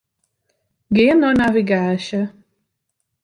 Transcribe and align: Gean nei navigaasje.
Gean 0.95 1.19
nei 1.19 1.35
navigaasje. 1.39 2.21